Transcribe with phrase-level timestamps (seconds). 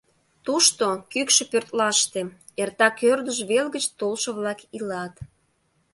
[0.45, 2.21] Тушто, кӱкшӧ пӧртлаште,
[2.61, 5.13] эртак ӧрдыж вел гыч толшо-влак илат.